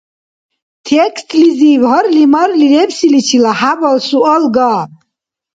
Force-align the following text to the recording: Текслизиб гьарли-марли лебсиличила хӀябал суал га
Текслизиб 0.87 1.81
гьарли-марли 1.91 2.65
лебсиличила 2.73 3.51
хӀябал 3.59 3.97
суал 4.07 4.43
га 4.55 4.73